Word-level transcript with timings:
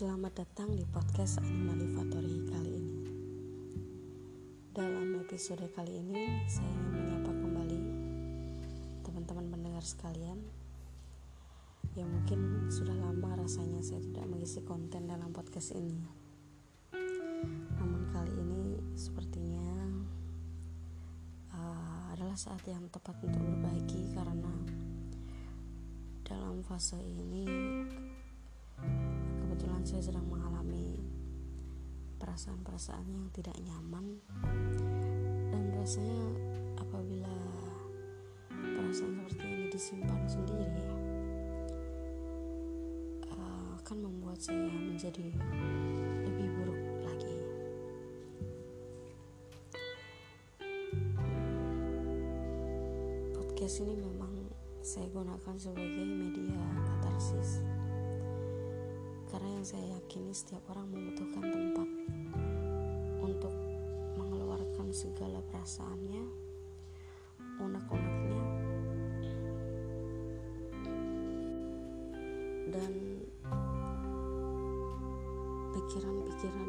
Selamat 0.00 0.32
datang 0.32 0.72
di 0.72 0.88
podcast 0.88 1.44
Animalivatory 1.44 2.48
kali 2.48 2.72
ini. 2.72 3.04
Dalam 4.72 5.20
episode 5.20 5.68
kali 5.76 6.00
ini, 6.00 6.40
saya 6.48 6.72
ingin 6.72 6.92
menyapa 6.96 7.28
kembali 7.28 7.80
teman-teman 9.04 9.52
pendengar 9.52 9.84
sekalian 9.84 10.40
yang 12.00 12.08
mungkin 12.08 12.72
sudah 12.72 12.96
lama 12.96 13.44
rasanya 13.44 13.84
saya 13.84 14.00
tidak 14.00 14.24
mengisi 14.24 14.64
konten 14.64 15.04
dalam 15.04 15.36
podcast 15.36 15.76
ini. 15.76 16.00
Namun 17.76 18.08
kali 18.08 18.32
ini 18.40 18.80
sepertinya 18.96 19.68
uh, 21.52 22.16
adalah 22.16 22.40
saat 22.40 22.64
yang 22.64 22.88
tepat 22.88 23.20
untuk 23.20 23.44
berbagi 23.44 24.16
karena 24.16 24.64
dalam 26.24 26.64
fase 26.64 26.96
ini 26.96 27.44
kebetulan 29.60 29.84
saya 29.84 30.00
sedang 30.08 30.24
mengalami 30.24 30.96
perasaan-perasaan 32.16 33.04
yang 33.12 33.28
tidak 33.28 33.52
nyaman. 33.60 34.16
Dan 35.52 35.76
rasanya 35.76 36.32
apabila 36.80 37.36
perasaan 38.48 39.20
seperti 39.20 39.44
ini 39.44 39.64
disimpan 39.68 40.24
sendiri 40.24 40.64
uh, 43.36 43.76
akan 43.84 43.98
membuat 44.00 44.40
saya 44.40 44.64
menjadi 44.64 45.28
lebih 46.24 46.48
buruk 46.56 46.80
lagi. 47.04 47.36
Podcast 53.36 53.84
ini 53.84 53.92
memang 54.08 54.48
saya 54.80 55.04
gunakan 55.12 55.54
sebagai 55.60 56.08
media 56.08 56.64
katarsis 56.88 57.60
yang 59.60 59.76
saya 59.76 60.00
yakini 60.00 60.32
setiap 60.32 60.64
orang 60.72 60.88
membutuhkan 60.88 61.44
tempat 61.52 61.88
untuk 63.20 63.52
mengeluarkan 64.16 64.88
segala 64.88 65.36
perasaannya, 65.52 66.24
unek-uneknya, 67.60 68.44
dan 72.72 72.92
pikiran-pikiran 75.76 76.68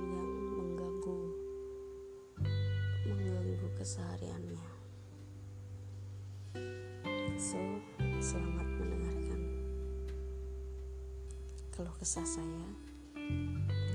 keluh 11.81 11.97
kesah 11.97 12.21
saya 12.21 12.65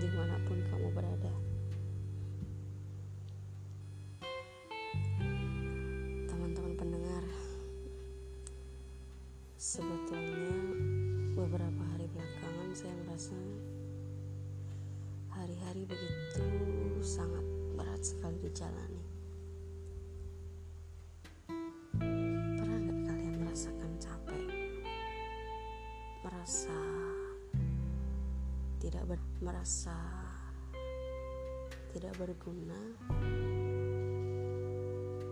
di 0.03 0.11
mana 0.11 0.35
pun 0.43 0.59
kamu 0.59 0.91
berada. 0.91 1.31
Merasa 29.47 29.95
tidak 31.95 32.11
berguna, 32.19 32.83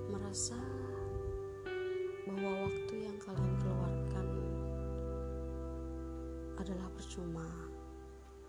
merasa 0.06 0.54
bahwa 2.22 2.62
waktu 2.62 2.94
yang 3.10 3.18
kalian 3.18 3.54
keluarkan 3.58 4.28
adalah 6.62 6.86
percuma, 6.94 7.50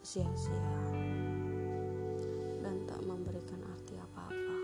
sia-sia, 0.06 0.78
dan 2.62 2.86
tak 2.86 3.02
memberikan 3.02 3.66
arti 3.66 3.98
apa-apa. 3.98 4.58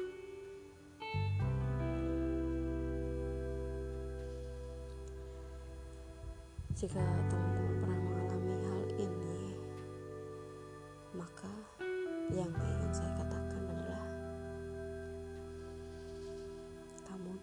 Jika 6.77 7.01
teman-teman 7.25 7.80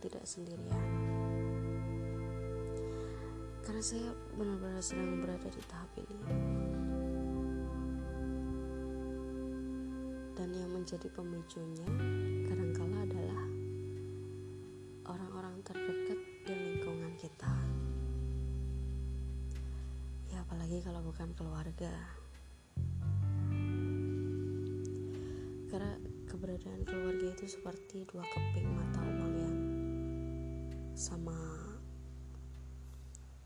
tidak 0.08 0.24
sendirian. 0.24 0.88
Karena 3.60 3.82
saya 3.84 4.08
benar-benar 4.32 4.80
sedang 4.80 5.20
berada 5.20 5.44
di 5.52 5.62
tahap 5.68 5.92
ini. 6.00 6.18
Dan 10.32 10.48
yang 10.56 10.72
menjadi 10.72 11.12
pemicunya 11.12 11.84
kadangkala 12.48 13.04
adalah 13.04 13.44
orang-orang 15.12 15.60
terdekat 15.60 16.16
di 16.48 16.54
lingkungan 16.56 17.12
kita. 17.20 17.52
Ya 20.32 20.40
apalagi 20.40 20.80
kalau 20.80 21.04
bukan 21.04 21.36
keluarga. 21.36 21.92
karena 25.68 26.00
keberadaan 26.24 26.80
keluarga 26.88 27.28
itu 27.28 27.44
seperti 27.44 28.08
dua 28.08 28.24
keping 28.24 28.72
mata 28.72 29.07
sama 30.98 31.38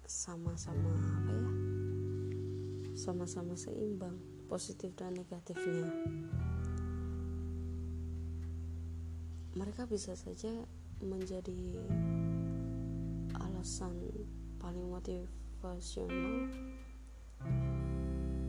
sama-sama 0.08 0.88
apa 1.20 1.32
ya? 1.36 1.52
Sama-sama 2.96 3.52
seimbang 3.60 4.16
positif 4.48 4.96
dan 4.96 5.12
negatifnya. 5.12 5.92
Mereka 9.52 9.84
bisa 9.84 10.16
saja 10.16 10.48
menjadi 11.04 11.76
alasan 13.36 14.00
paling 14.56 14.88
motivasional 14.88 16.48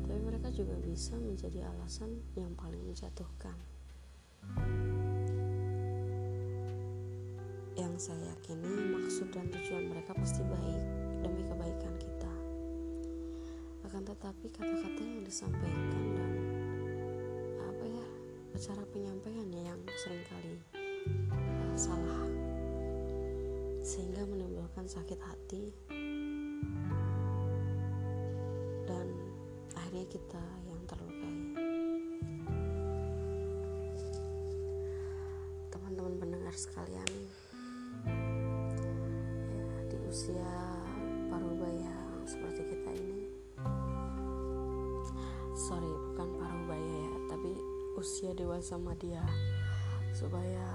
tapi 0.08 0.20
mereka 0.22 0.48
juga 0.54 0.78
bisa 0.80 1.18
menjadi 1.18 1.66
alasan 1.76 2.22
yang 2.38 2.54
paling 2.54 2.86
menjatuhkan 2.86 3.58
saya 8.04 8.36
yakini 8.36 9.00
maksud 9.00 9.32
dan 9.32 9.48
tujuan 9.48 9.88
mereka 9.88 10.12
pasti 10.12 10.44
baik 10.44 10.84
demi 11.24 11.40
kebaikan 11.48 11.96
kita. 11.96 12.34
Akan 13.88 14.04
tetapi 14.04 14.52
kata-kata 14.52 15.00
yang 15.00 15.24
disampaikan 15.24 16.04
dan 16.12 16.32
apa 17.64 17.86
ya 17.88 18.08
cara 18.60 18.84
penyampaiannya 18.92 19.62
yang 19.72 19.80
sering 20.04 20.20
kali 20.28 20.60
uh, 21.32 21.72
salah 21.80 22.28
sehingga 23.80 24.28
menimbulkan 24.28 24.84
sakit 24.84 25.20
hati 25.24 25.72
dan 28.84 29.08
akhirnya 29.80 30.06
kita 30.12 30.44
yang 30.68 30.84
terlukai. 30.92 31.40
Teman-teman 35.72 36.20
pendengar 36.20 36.52
sekalian 36.52 37.08
usia 40.14 40.46
parubaya 41.26 41.90
seperti 42.22 42.62
kita 42.70 42.92
ini. 42.94 43.26
Sorry 45.58 45.90
bukan 45.90 46.38
parubaya 46.38 46.86
ya 47.02 47.14
tapi 47.34 47.58
usia 47.98 48.30
dewasa 48.38 48.78
media 48.78 49.26
supaya 50.14 50.70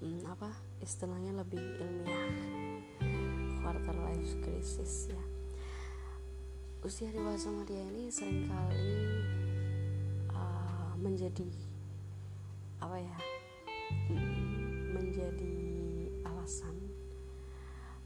hmm, 0.00 0.24
apa 0.24 0.48
istilahnya 0.80 1.44
lebih 1.44 1.60
ilmiah. 1.60 2.32
Quarter 3.60 4.00
life 4.00 4.32
crisis 4.40 5.12
ya. 5.12 5.22
Usia 6.80 7.12
dewasa 7.12 7.52
media 7.52 7.84
ini 7.84 8.08
sering 8.08 8.48
kali 8.48 8.96
uh, 10.32 10.96
menjadi 10.96 11.52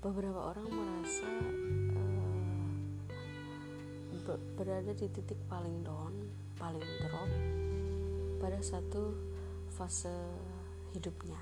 beberapa 0.04 0.52
orang 0.52 0.68
merasa 0.68 1.28
uh, 1.96 2.36
berada 4.58 4.92
di 4.92 5.06
titik 5.08 5.38
paling 5.48 5.82
down, 5.86 6.12
paling 6.58 6.84
drop 7.00 7.30
pada 8.42 8.60
satu 8.60 9.16
fase 9.72 10.12
hidupnya. 10.92 11.40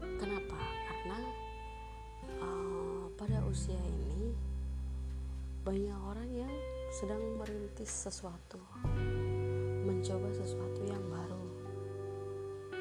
Kenapa? 0.00 0.58
Karena 0.60 1.18
uh, 2.40 3.04
pada 3.16 3.40
usia 3.48 3.78
ini 3.78 4.32
banyak 5.60 5.98
orang 6.08 6.28
yang 6.32 6.54
sedang 6.90 7.22
merintis 7.38 7.92
sesuatu, 7.92 8.58
mencoba 9.86 10.32
sesuatu 10.34 10.82
yang 10.82 11.04
baru, 11.06 11.29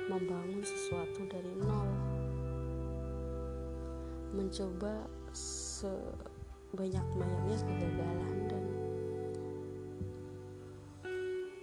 membangun 0.09 0.65
sesuatu 0.65 1.21
dari 1.29 1.53
nol, 1.61 1.85
mencoba 4.33 5.05
sebanyak-banyaknya 5.37 7.57
kegagalan 7.61 8.37
dan 8.49 8.65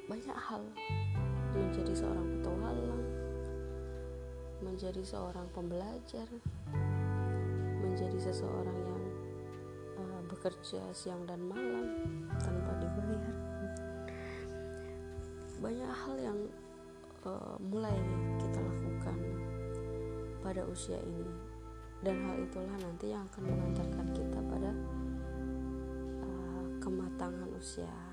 banyak 0.07 0.39
hal 0.39 0.63
menjadi 1.59 1.91
seorang 1.99 2.39
petualang, 2.39 3.03
menjadi 4.63 5.03
seorang 5.03 5.51
pembelajar, 5.51 6.31
menjadi 7.83 8.31
seseorang 8.31 8.79
yang 8.79 9.03
uh, 9.99 10.23
bekerja 10.31 10.87
siang 10.95 11.27
dan 11.27 11.43
malam 11.43 11.99
tanpa 12.39 12.79
dibayar. 12.79 13.35
Banyak 15.59 15.91
hal 15.91 16.15
yang 16.23 16.39
uh, 17.27 17.59
mulai 17.59 17.99
kita 18.39 18.63
lakukan 18.63 19.19
pada 20.41 20.63
usia 20.71 20.97
ini, 21.03 21.27
dan 22.07 22.23
hal 22.23 22.39
itulah 22.39 22.77
nanti 22.79 23.11
yang 23.11 23.27
akan 23.35 23.43
mengantarkan 23.51 24.07
kita 24.15 24.39
pada 24.47 24.71
uh, 26.23 26.65
kematangan 26.79 27.51
usia. 27.59 28.06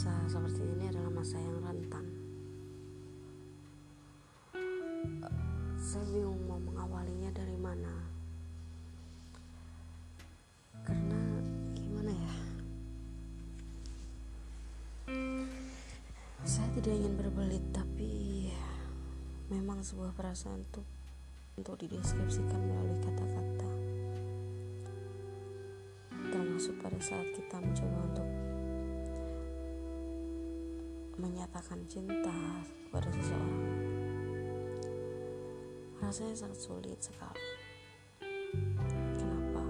Masa 0.00 0.32
seperti 0.32 0.64
ini 0.64 0.88
adalah 0.88 1.12
masa 1.12 1.36
yang 1.36 1.60
rentan. 1.60 2.08
Uh, 4.56 5.28
saya 5.76 6.00
bingung 6.08 6.40
mau 6.48 6.56
mengawalinya 6.56 7.28
dari 7.36 7.52
mana. 7.60 7.92
Karena 10.88 11.20
gimana 11.76 12.16
ya? 12.16 12.34
Saya 16.48 16.68
tidak 16.80 16.96
ingin 16.96 17.20
berbelit 17.20 17.64
tapi 17.68 18.48
memang 19.52 19.84
sebuah 19.84 20.16
perasaan 20.16 20.64
tuh 20.72 20.88
untuk 21.60 21.76
dideskripsikan 21.76 22.56
melalui 22.56 22.96
kata-kata. 23.04 23.68
Termasuk 26.32 26.80
pada 26.80 26.96
saat 27.04 27.28
kita 27.36 27.60
mencoba 27.60 28.00
untuk 28.16 28.49
menyatakan 31.20 31.84
cinta 31.84 32.64
kepada 32.88 33.12
seseorang. 33.12 33.68
Rasanya 36.00 36.34
sangat 36.34 36.58
sulit 36.58 36.98
sekali. 36.98 37.44
Kenapa? 39.20 39.64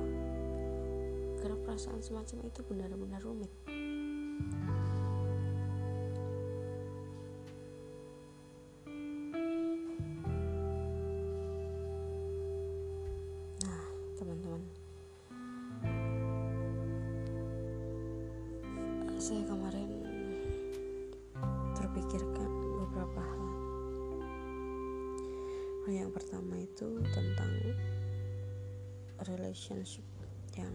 karena 1.41 1.57
perasaan 1.65 2.05
semacam 2.05 2.39
itu 2.47 2.61
benar-benar 2.69 3.21
rumit. 3.25 3.51
Saya 19.21 19.45
kemarin 19.47 19.90
yang 25.91 26.15
pertama 26.15 26.55
itu 26.63 27.03
tentang 27.11 27.53
relationship 29.27 30.07
yang 30.55 30.73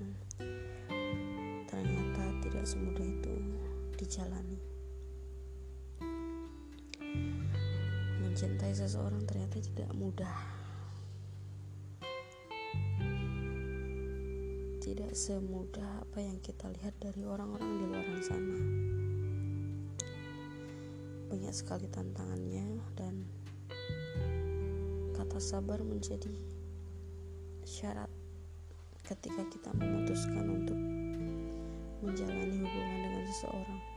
ternyata 1.66 2.24
tidak 2.44 2.68
semudah 2.68 3.08
itu 3.08 3.36
dijalani. 3.96 4.60
Mencintai 8.20 8.76
seseorang 8.76 9.24
ternyata 9.24 9.64
tidak 9.64 9.92
mudah. 9.96 10.56
tidak 14.86 15.18
semudah 15.18 16.06
apa 16.06 16.22
yang 16.22 16.38
kita 16.46 16.70
lihat 16.70 16.94
dari 17.02 17.26
orang-orang 17.26 17.74
di 17.82 17.86
luar 17.90 18.06
sana. 18.22 18.60
Banyak 21.26 21.50
sekali 21.50 21.90
tantangannya 21.90 22.86
dan 22.94 23.26
kata 25.36 25.52
sabar 25.52 25.84
menjadi 25.84 26.32
syarat 27.68 28.08
ketika 29.04 29.44
kita 29.52 29.68
memutuskan 29.76 30.48
untuk 30.48 30.80
menjalani 32.00 32.56
hubungan 32.56 33.00
dengan 33.04 33.24
seseorang. 33.28 33.95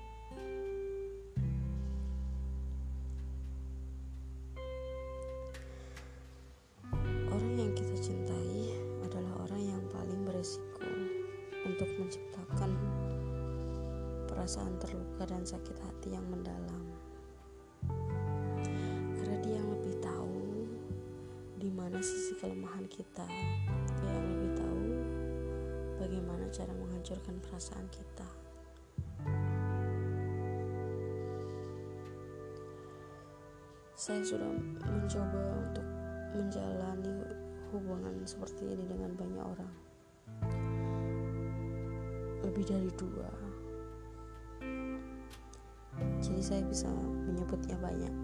Menghancurkan 27.09 27.41
perasaan 27.41 27.89
kita. 27.89 28.29
Saya 33.97 34.21
sudah 34.21 34.53
mencoba 34.85 35.41
untuk 35.57 35.87
menjalani 36.37 37.17
hubungan 37.73 38.13
seperti 38.29 38.77
ini 38.77 38.85
dengan 38.85 39.17
banyak 39.17 39.41
orang. 39.41 39.73
Lebih 42.45 42.65
dari 42.69 42.91
dua. 43.01 43.33
Jadi 46.21 46.43
saya 46.45 46.61
bisa 46.69 46.93
menyebutnya 47.25 47.81
banyak. 47.81 48.15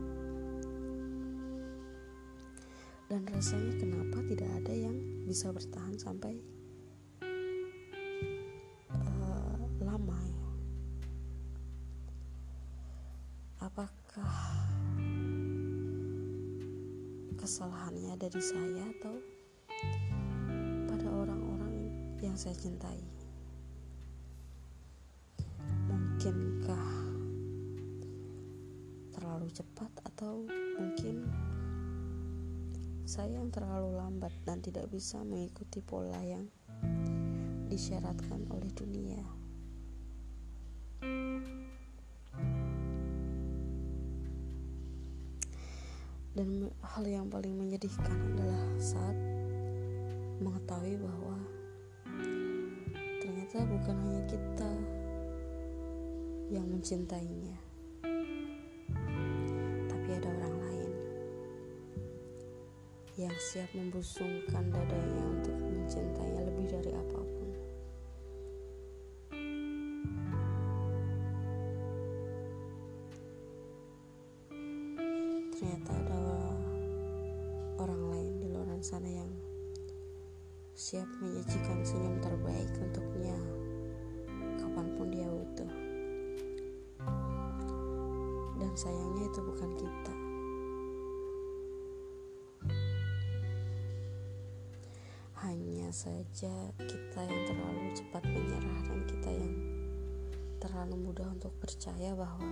Dan 3.08 3.24
rasanya 3.32 3.72
kenapa 3.80 4.20
tidak 4.28 4.50
ada 4.60 4.74
yang 4.76 4.96
bisa 5.24 5.48
bertahan 5.48 5.96
sampai 5.96 6.36
dari 18.34 18.50
saya 18.50 18.82
atau 18.98 19.14
pada 20.90 21.06
orang-orang 21.06 21.86
yang 22.18 22.34
saya 22.34 22.50
cintai 22.58 22.98
mungkinkah 25.86 26.90
terlalu 29.14 29.46
cepat 29.54 29.86
atau 30.10 30.42
mungkin 30.50 31.30
saya 33.06 33.38
yang 33.38 33.54
terlalu 33.54 34.02
lambat 34.02 34.34
dan 34.42 34.58
tidak 34.58 34.90
bisa 34.90 35.22
mengikuti 35.22 35.78
pola 35.78 36.18
yang 36.26 36.50
disyaratkan 37.70 38.50
oleh 38.50 38.74
dunia. 38.74 39.22
Dan 46.34 46.66
hal 46.82 47.06
yang 47.06 47.30
paling 47.30 47.54
menyedihkan 47.54 48.34
adalah 48.34 48.66
saat 48.82 49.14
mengetahui 50.42 50.98
bahwa 50.98 51.38
ternyata 53.22 53.62
bukan 53.70 53.96
hanya 54.02 54.22
kita 54.26 54.70
yang 56.50 56.66
mencintainya, 56.66 57.54
tapi 59.86 60.08
ada 60.10 60.28
orang 60.42 60.56
lain 60.58 60.92
yang 63.14 63.36
siap 63.38 63.70
membusungkan 63.70 64.74
dadanya 64.74 65.22
untuk 65.38 65.54
mencintainya 65.54 66.23
Dan 88.74 88.90
sayangnya 88.90 89.30
itu 89.30 89.38
bukan 89.38 89.70
kita. 89.78 90.14
Hanya 95.46 95.94
saja 95.94 96.74
kita 96.82 97.20
yang 97.22 97.42
terlalu 97.46 97.94
cepat 97.94 98.26
menyerah 98.26 98.78
dan 98.90 99.00
kita 99.06 99.30
yang 99.30 99.54
terlalu 100.58 101.06
mudah 101.06 101.30
untuk 101.30 101.54
percaya 101.62 102.18
bahwa 102.18 102.50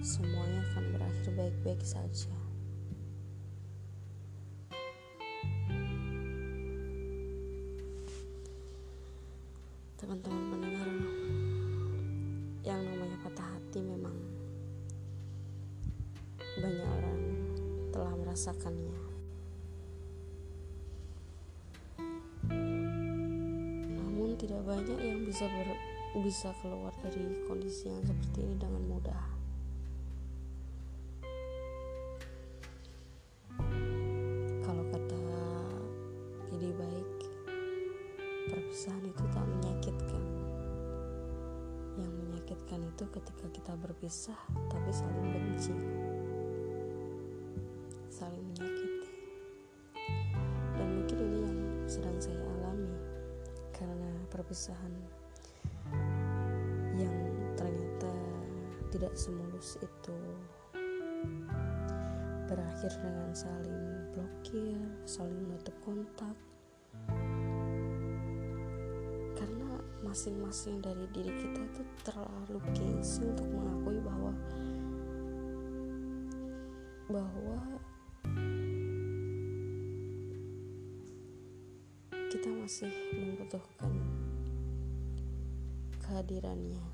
semuanya 0.00 0.64
akan 0.72 0.96
berakhir 0.96 1.28
baik-baik 1.36 1.84
saja. 1.84 2.32
Bisa 26.34 26.50
keluar 26.66 26.90
dari 26.98 27.46
kondisi 27.46 27.86
yang 27.86 28.02
seperti 28.02 28.42
ini 28.42 28.58
dengan 28.58 28.82
mudah. 28.90 29.22
Kalau 34.66 34.82
kata 34.90 35.20
jadi 36.50 36.74
baik, 36.74 37.10
perpisahan 38.50 39.04
itu 39.06 39.24
tak 39.30 39.46
menyakitkan. 39.46 40.24
Yang 42.02 42.12
menyakitkan 42.26 42.80
itu 42.82 43.04
ketika 43.14 43.46
kita 43.54 43.72
berpisah 43.78 44.40
tapi 44.74 44.90
saling 44.90 45.30
benci, 45.30 45.74
saling 48.10 48.42
menyakiti. 48.42 49.10
Dan 50.82 50.98
mungkin 50.98 51.18
ini 51.30 51.38
yang 51.46 51.58
sedang 51.86 52.18
saya 52.18 52.42
alami 52.58 52.90
karena 53.70 54.10
perpisahan 54.34 55.22
tidak 58.94 59.10
semulus 59.18 59.74
itu 59.82 60.18
berakhir 62.46 62.94
dengan 63.02 63.34
saling 63.34 63.82
blokir, 64.14 64.78
saling 65.02 65.34
menutup 65.34 65.74
kontak. 65.82 66.38
Karena 69.34 69.82
masing-masing 70.06 70.78
dari 70.78 71.10
diri 71.10 71.26
kita 71.26 71.60
itu 71.74 71.82
terlalu 72.06 72.62
gengsi 72.70 73.26
untuk 73.26 73.50
mengakui 73.50 73.98
bahwa 73.98 74.32
bahwa 77.10 77.58
kita 82.30 82.46
masih 82.62 82.94
membutuhkan 83.10 83.90
kehadirannya. 85.98 86.93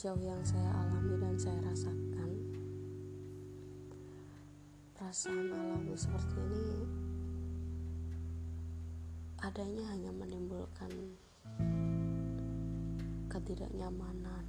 Sejauh 0.00 0.16
yang 0.24 0.40
saya 0.40 0.72
alami 0.80 1.12
dan 1.20 1.36
saya 1.36 1.60
rasakan, 1.60 2.32
perasaan 4.96 5.52
alami 5.52 5.92
seperti 5.92 6.40
ini 6.40 6.88
adanya 9.44 9.84
hanya 9.92 10.08
menimbulkan 10.16 10.88
ketidaknyamanan 13.28 14.48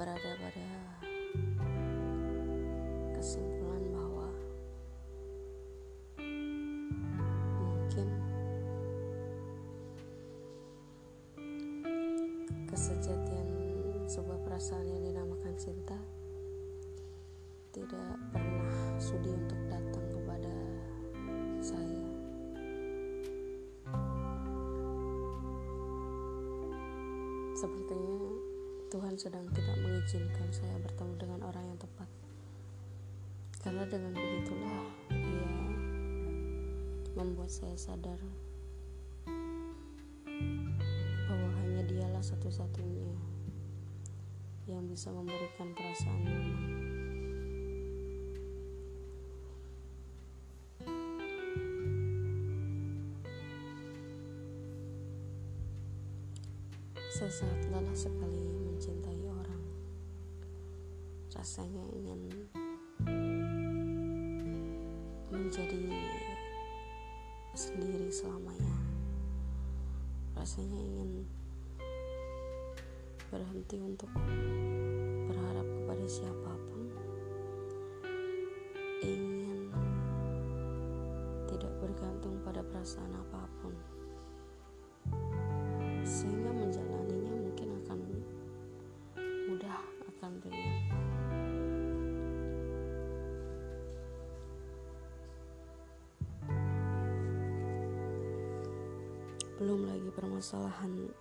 berada 0.00 0.32
pada 0.40 0.68
kesimpulan 3.12 3.84
bahwa 3.92 4.32
mungkin 7.60 8.08
kesejatian 12.64 13.44
sebuah 14.08 14.40
perasaan 14.40 14.88
yang 14.88 15.04
dinamakan 15.04 15.52
cinta 15.60 16.00
tidak 17.68 18.16
pernah 18.32 18.96
sudi 18.96 19.36
untuk 19.36 19.60
datang 19.68 20.06
kepada 20.16 20.54
saya. 21.60 22.00
Sepertinya 27.52 28.49
Tuhan 28.90 29.14
sedang 29.14 29.46
tidak 29.54 29.78
mengizinkan 29.86 30.50
saya 30.50 30.74
bertemu 30.82 31.14
dengan 31.14 31.46
orang 31.46 31.62
yang 31.62 31.78
tepat. 31.78 32.10
Karena 33.62 33.86
dengan 33.86 34.10
begitulah 34.18 34.82
dia 35.14 35.54
membuat 37.14 37.54
saya 37.54 37.78
sadar 37.78 38.18
bahwa 41.22 41.50
hanya 41.62 41.86
dialah 41.86 42.18
satu-satunya 42.18 43.14
yang 44.66 44.82
bisa 44.90 45.14
memberikan 45.14 45.70
perasaan 45.70 46.26
nyaman. 46.26 46.58
Saya 57.14 57.30
sangat 57.30 57.70
lelah 57.70 57.94
sekali 57.94 58.49
mencintai 58.80 59.28
orang. 59.28 59.64
Rasanya 61.36 61.84
ingin 62.00 62.32
menjadi 65.28 65.84
sendiri 67.52 68.08
selamanya. 68.08 68.72
Rasanya 70.32 70.80
ingin 70.80 71.28
berhenti 73.28 73.84
untuk 73.84 74.08
berharap 75.28 75.68
kepada 75.84 76.04
siapa 76.08 76.52
pun. 76.72 76.88
Ingin 79.04 79.76
tidak 81.52 81.72
bergantung 81.84 82.40
pada 82.40 82.64
perasaan 82.64 83.12
apa 83.12 83.44
pun. 83.60 83.89
Belum 99.60 99.92
lagi 99.92 100.08
permasalahan 100.16 101.12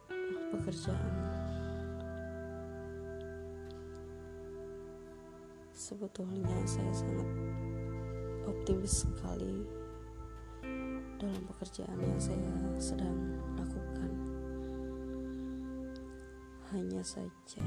pekerjaan. 0.55 1.15
Sebetulnya 5.75 6.47
saya 6.63 6.87
sangat 6.95 7.29
optimis 8.47 9.03
sekali 9.03 9.67
dalam 11.19 11.43
pekerjaan 11.51 11.99
yang 11.99 12.15
saya 12.15 12.51
sedang 12.79 13.43
lakukan. 13.59 14.11
Hanya 16.71 17.03
saja 17.03 17.65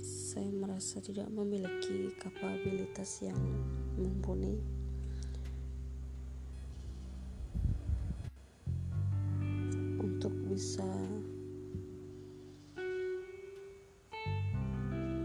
saya 0.00 0.48
merasa 0.56 1.04
tidak 1.04 1.28
memiliki 1.28 2.08
kapabilitas 2.16 3.20
yang 3.20 3.36
mumpuni 4.00 4.75
untuk 10.06 10.30
bisa 10.46 10.86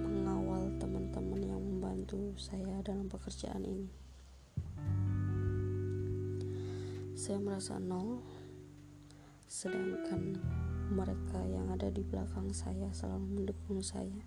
mengawal 0.01 0.73
teman-teman 0.81 1.41
yang 1.45 1.61
membantu 1.61 2.33
saya 2.33 2.81
dalam 2.81 3.05
pekerjaan 3.05 3.61
ini. 3.61 3.93
Saya 7.13 7.37
merasa 7.37 7.77
nol, 7.77 8.25
sedangkan 9.45 10.41
mereka 10.89 11.45
yang 11.45 11.69
ada 11.69 11.93
di 11.93 12.01
belakang 12.01 12.49
saya 12.49 12.89
selalu 12.89 13.37
mendukung 13.37 13.85
saya. 13.85 14.25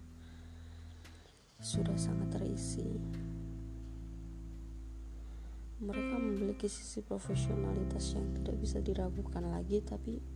Sudah 1.58 1.99
sangat 1.99 2.38
terisi. 2.38 2.87
Mereka 5.82 6.14
memiliki 6.23 6.70
sisi 6.70 7.02
profesionalitas 7.02 8.14
yang 8.14 8.30
tidak 8.38 8.56
bisa 8.62 8.78
diragukan 8.78 9.42
lagi, 9.50 9.82
tapi 9.82 10.34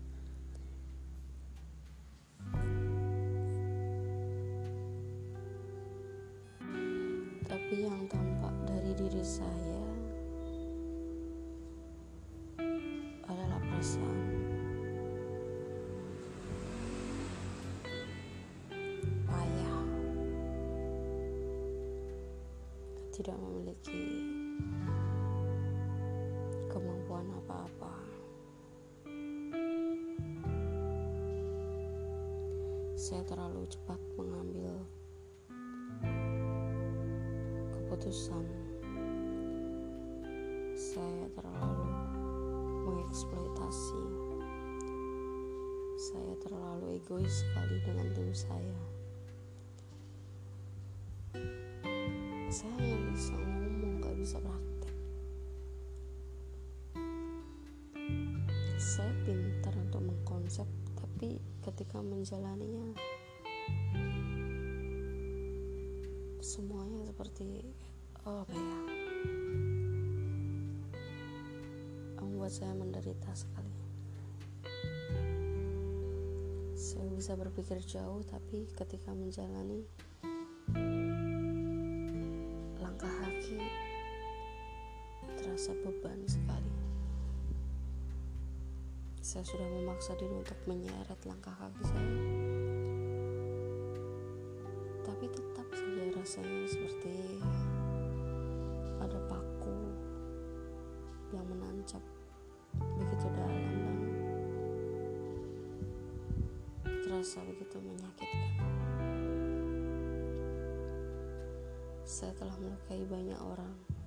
tidak 23.18 23.34
memiliki 23.34 24.30
kemampuan 26.70 27.26
apa-apa. 27.42 27.94
Saya 32.94 33.26
terlalu 33.26 33.66
cepat 33.66 33.98
mengambil 34.14 34.70
keputusan. 37.74 38.46
Saya 40.78 41.26
terlalu 41.34 41.90
mengeksploitasi. 42.86 44.04
Saya 45.98 46.34
terlalu 46.38 47.02
egois 47.02 47.34
sekali 47.42 47.82
dengan 47.82 48.06
tim 48.14 48.30
saya. 48.30 48.78
Saya 52.48 52.87
ketika 61.98 62.14
menjalaninya. 62.14 62.94
Semuanya 66.38 67.02
seperti 67.10 67.66
oh 68.22 68.46
apa 68.46 68.54
ya? 68.54 68.78
Membuat 72.22 72.54
saya 72.54 72.70
menderita 72.78 73.34
sekali. 73.34 73.74
Saya 76.78 77.10
bisa 77.18 77.34
berpikir 77.34 77.82
jauh 77.82 78.22
tapi 78.30 78.70
ketika 78.78 79.10
menjalani 79.10 79.82
langkah 82.78 83.10
kaki 83.10 83.58
terasa 85.34 85.74
beban 85.82 86.22
sekali 86.30 86.77
saya 89.38 89.54
sudah 89.54 89.70
memaksa 89.70 90.18
diri 90.18 90.34
untuk 90.34 90.58
menyeret 90.66 91.14
langkah 91.22 91.54
kaki 91.54 91.82
saya 91.86 92.10
tapi 95.06 95.30
tetap 95.30 95.62
saja 95.70 96.02
rasanya 96.10 96.66
seperti 96.66 97.38
ada 98.98 99.14
paku 99.30 99.94
yang 101.30 101.46
menancap 101.46 102.02
begitu 102.98 103.30
dalam 103.30 103.62
dan 103.78 103.98
terasa 107.06 107.38
begitu 107.46 107.78
menyakitkan. 107.78 108.58
Saya 112.02 112.34
telah 112.34 112.58
melukai 112.58 113.06
banyak 113.06 113.38
orang 113.38 113.97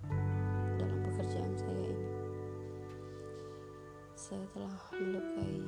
Saya 4.32 4.48
telah 4.56 4.80
melukai 4.96 5.60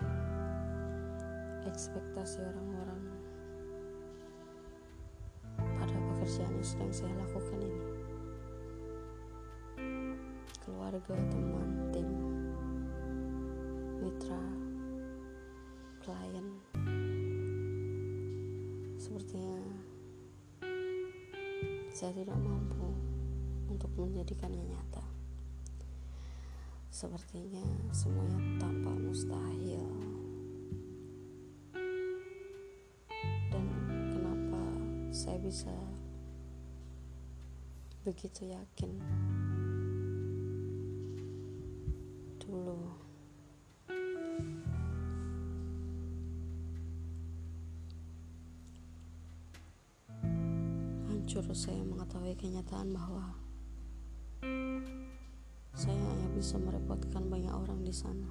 ekspektasi 1.68 2.48
orang-orang 2.48 3.04
pada 5.60 5.92
pekerjaan 5.92 6.56
yang 6.56 6.64
sedang 6.64 6.94
saya 6.96 7.12
lakukan 7.28 7.60
ini. 7.60 7.84
Keluarga, 10.64 11.12
teman, 11.28 11.92
tim, 11.92 12.08
mitra, 14.00 14.44
klien, 16.00 16.48
sepertinya 18.96 19.60
saya 21.92 22.16
tidak 22.16 22.40
mampu 22.40 22.96
untuk 23.68 23.92
menjadikannya 24.00 24.72
nyata. 24.72 25.03
Sepertinya 27.04 27.68
semuanya 27.92 28.64
tampak 28.64 28.96
mustahil. 28.96 29.84
Dan 33.52 33.66
kenapa 34.08 34.64
saya 35.12 35.36
bisa 35.44 35.76
begitu 38.08 38.48
yakin 38.48 39.04
dulu 42.40 42.88
hancur 51.12 51.44
saya 51.52 51.84
mengetahui 51.84 52.40
kenyataan 52.40 52.96
bahwa 52.96 53.43
bisa 56.44 56.60
merepotkan 56.60 57.32
banyak 57.32 57.56
orang 57.56 57.88
di 57.88 57.96
sana. 57.96 58.28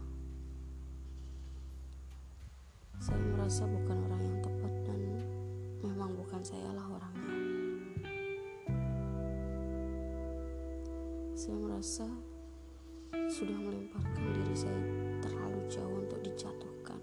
Saya 3.01 3.17
merasa 3.25 3.65
bukan 3.65 3.97
orang 4.05 4.21
yang 4.21 4.39
tepat 4.45 4.73
dan 4.85 5.01
memang 5.81 6.13
bukan 6.21 6.45
sayalah 6.45 6.93
orangnya. 6.93 7.33
Saya 11.33 11.57
merasa 11.57 12.05
sudah 13.33 13.57
melemparkan 13.57 14.29
diri 14.29 14.57
saya 14.61 14.77
terlalu 15.25 15.61
jauh 15.73 15.97
untuk 15.97 16.21
dijatuhkan. 16.21 17.01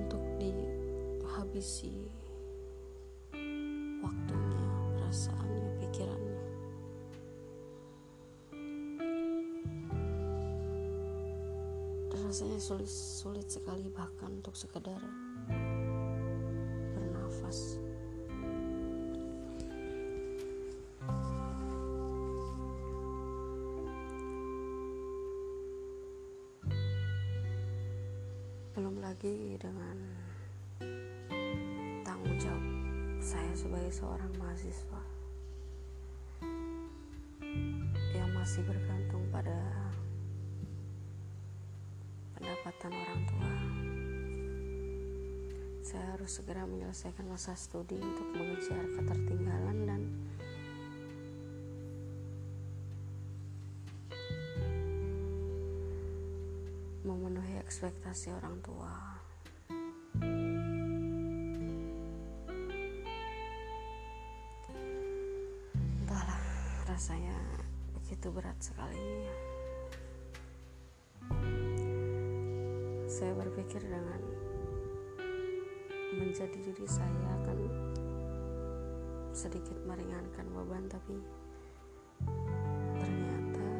Untuk 0.00 0.24
dihabisi 0.40 2.08
waktunya, 4.00 4.53
Rasanya 12.24 12.56
sulit, 12.56 12.88
sulit 12.88 13.44
sekali 13.52 13.84
bahkan 13.92 14.32
untuk 14.40 14.56
sekedar 14.56 14.96
bernafas. 16.96 17.76
Belum 28.72 28.96
lagi 29.04 29.60
dengan 29.60 29.96
tanggung 32.08 32.40
jawab 32.40 32.64
saya 33.20 33.52
sebagai 33.52 33.92
seorang 33.92 34.32
mahasiswa 34.40 35.02
yang 38.16 38.32
masih 38.32 38.64
bergantung 38.64 39.28
pada 39.28 39.60
orang 42.92 43.22
tua. 43.24 43.52
Saya 45.80 46.16
harus 46.18 46.36
segera 46.36 46.66
menyelesaikan 46.68 47.24
masa 47.30 47.56
studi 47.56 47.96
untuk 47.96 48.28
mengejar 48.34 48.82
ketertinggalan 48.98 49.78
dan 49.88 50.02
memenuhi 57.04 57.60
ekspektasi 57.60 58.32
orang 58.32 58.56
tua. 58.64 58.92
Entahlah, 66.04 66.42
rasanya 66.88 67.38
begitu 67.96 68.28
berat 68.32 68.56
sekali. 68.60 69.53
Saya 73.14 73.30
berpikir 73.38 73.78
dengan 73.78 74.18
menjadi 76.18 76.58
diri 76.66 76.82
saya 76.82 77.30
akan 77.38 77.58
sedikit 79.30 79.78
meringankan 79.86 80.42
beban 80.50 80.90
tapi 80.90 81.22
ternyata 82.98 83.70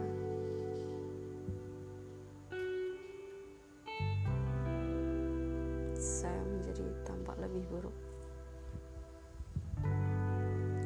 saya 5.98 6.38
menjadi 6.54 6.86
tampak 7.02 7.34
lebih 7.42 7.66
buruk 7.74 7.96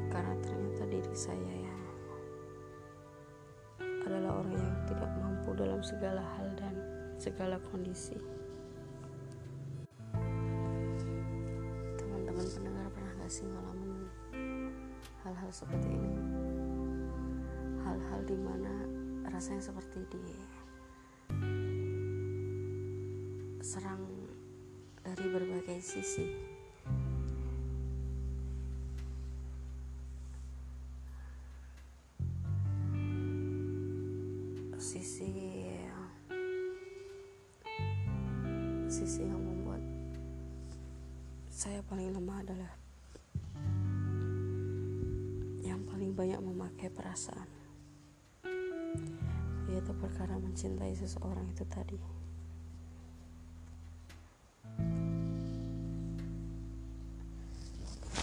karena 0.08 0.34
ternyata 0.40 0.88
diri 0.88 1.12
saya 1.12 1.52
ya 1.52 1.76
adalah 4.08 4.40
orang 4.40 4.56
yang 4.56 4.76
tidak 4.88 5.12
mampu 5.20 5.52
dalam 5.52 5.84
segala 5.84 6.24
hal 6.40 6.48
dan 6.56 6.72
segala 7.20 7.60
kondisi. 7.68 8.37
Pendengar 13.28 13.28
pernah 13.28 13.28
gak 13.28 13.36
sih 13.36 13.44
ngalamin 13.44 14.08
hal-hal 15.20 15.50
seperti 15.52 15.88
ini? 15.92 16.12
Hal-hal 17.84 18.20
di 18.24 18.36
mana 18.40 18.74
rasanya 19.28 19.68
seperti 19.68 20.00
di 20.08 20.24
serang 23.60 24.00
dari 25.04 25.26
berbagai 25.28 25.76
sisi 25.84 26.24
itu 51.58 51.66
tadi. 51.74 51.98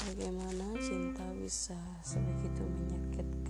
Bagaimana 0.07 0.71
cinta 0.79 1.27
bisa 1.35 1.75
sebegitu 1.99 2.63
menyakitkan 2.63 3.44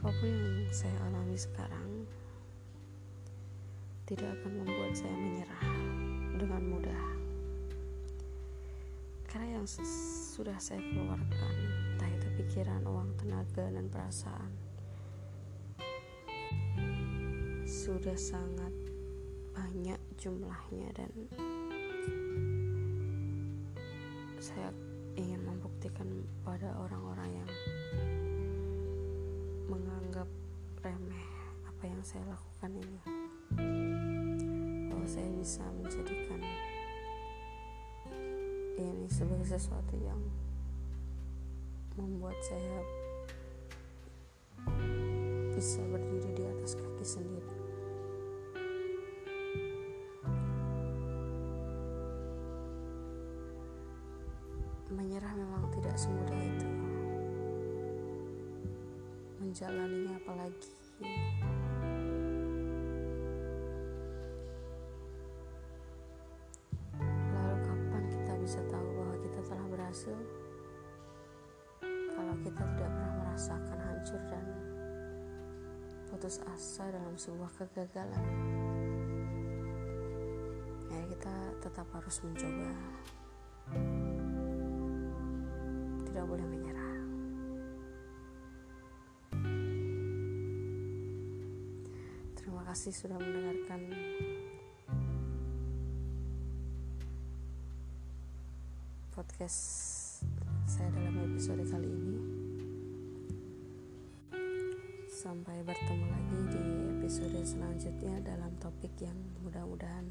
apa 0.00 0.16
pun 0.16 0.32
yang 0.32 0.64
saya 0.72 0.96
alami 1.12 1.36
sekarang 1.36 2.08
tidak 4.08 4.32
akan 4.40 4.64
membuat 4.64 4.96
saya 4.96 5.12
menyerah 5.12 5.64
dengan 6.40 6.62
mudah. 6.72 7.06
Karena 9.28 9.60
yang 9.60 9.68
sudah 9.68 10.56
saya 10.56 10.80
keluarkan 10.80 11.54
entah 11.92 12.08
itu 12.16 12.28
pikiran, 12.32 12.80
uang, 12.88 13.12
tenaga, 13.20 13.68
dan 13.68 13.92
perasaan 13.92 14.50
sudah 17.68 18.16
sangat 18.16 18.72
banyak 19.52 20.00
jumlahnya 20.16 20.96
dan 20.96 21.12
saya 24.40 24.72
ingin 25.20 25.44
membuktikan 25.44 26.08
pada 26.40 26.72
orang-orang 26.80 27.44
yang 27.44 27.50
menganggap 29.70 30.26
remeh 30.82 31.26
apa 31.62 31.82
yang 31.86 32.02
saya 32.02 32.26
lakukan 32.26 32.74
ini. 32.74 33.00
Bahwa 34.90 35.06
saya 35.06 35.30
bisa 35.38 35.62
menjadikan 35.78 36.42
ini 38.80 39.06
sebagai 39.06 39.46
sesuatu 39.46 39.94
yang 40.02 40.18
membuat 41.94 42.34
saya 42.42 42.82
bisa 45.54 45.84
berdiri 45.86 46.34
di 46.34 46.44
atas 46.48 46.74
kaki 46.74 47.04
sendiri. 47.06 47.54
Menyerah 54.90 55.36
memang 55.38 55.70
tidak 55.70 55.94
semudah 55.94 56.39
menjalaninya 59.50 60.14
apalagi? 60.14 60.70
Lalu 67.34 67.56
kapan 67.66 68.04
kita 68.14 68.32
bisa 68.38 68.60
tahu 68.70 68.88
bahwa 68.94 69.16
kita 69.18 69.40
telah 69.50 69.66
berhasil? 69.74 70.18
Kalau 72.14 72.34
kita 72.46 72.62
tidak 72.62 72.90
pernah 72.94 73.14
merasakan 73.26 73.78
hancur 73.82 74.22
dan 74.30 74.46
putus 76.06 76.38
asa 76.46 76.86
dalam 76.94 77.18
sebuah 77.18 77.50
kegagalan 77.58 78.26
ya 80.94 81.02
kita 81.10 81.34
tetap 81.58 81.90
harus 81.90 82.22
mencoba. 82.22 82.70
Tidak 86.06 86.24
boleh 86.26 86.46
menyerah. 86.46 86.79
Terima 92.50 92.66
kasih 92.66 92.90
sudah 92.90 93.14
mendengarkan 93.14 93.94
podcast 99.14 99.62
saya 100.66 100.90
dalam 100.90 101.30
episode 101.30 101.62
kali 101.62 101.86
ini. 101.86 102.18
Sampai 105.06 105.62
bertemu 105.62 106.06
lagi 106.10 106.40
di 106.50 106.62
episode 106.98 107.38
selanjutnya 107.46 108.18
dalam 108.18 108.50
topik 108.58 108.98
yang 108.98 109.14
mudah-mudahan 109.46 110.10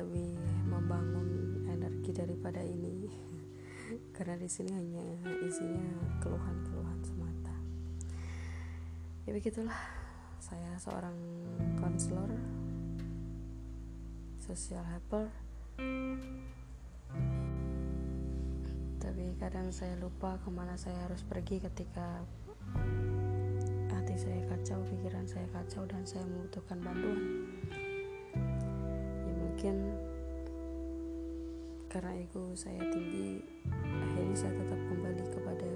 lebih 0.00 0.32
membangun 0.64 1.60
energi 1.68 2.16
daripada 2.16 2.64
ini 2.64 3.04
karena 4.16 4.40
di 4.40 4.48
sini 4.48 4.72
hanya 4.72 5.04
isinya 5.44 5.92
keluhan-keluhan 6.24 7.04
semata. 7.04 7.52
Ya 9.28 9.36
begitulah, 9.36 9.97
saya 10.48 10.80
seorang 10.80 11.12
konselor, 11.76 12.32
social 14.40 14.80
helper. 14.80 15.28
Tapi 18.96 19.36
kadang 19.36 19.68
saya 19.68 19.92
lupa 20.00 20.40
ke 20.40 20.48
mana 20.48 20.72
saya 20.80 20.96
harus 21.04 21.20
pergi 21.20 21.60
ketika 21.60 22.24
hati 23.92 24.16
saya 24.16 24.40
kacau, 24.48 24.80
pikiran 24.88 25.28
saya 25.28 25.44
kacau 25.52 25.84
dan 25.84 26.00
saya 26.08 26.24
membutuhkan 26.24 26.80
bantuan. 26.80 27.20
Ya 29.28 29.32
mungkin 29.36 29.76
karena 31.92 32.24
ego 32.24 32.56
saya 32.56 32.88
tinggi 32.88 33.44
akhirnya 33.84 34.32
saya 34.32 34.52
tetap 34.56 34.80
kembali 34.80 35.24
kepada 35.28 35.68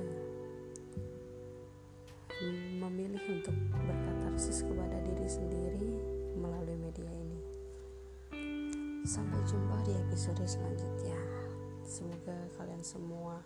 memilih 2.82 3.22
untuk 3.30 3.54
berkatarsis 3.70 4.66
kepada 4.66 4.98
diri 5.06 5.28
sendiri 5.30 5.94
melalui 6.34 6.74
media 6.74 7.06
ini. 7.06 7.40
Sampai 9.06 9.38
jumpa 9.46 9.86
di 9.86 9.94
episode 9.94 10.42
selanjutnya. 10.42 11.18
Semoga 11.86 12.34
kalian 12.58 12.82
semua 12.82 13.38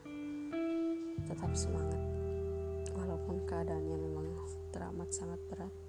tetap 1.28 1.52
semangat. 1.52 2.00
Walaupun 2.96 3.44
keadaannya 3.44 3.96
memang 4.00 4.28
teramat 4.72 5.12
sangat 5.12 5.40
berat 5.52 5.85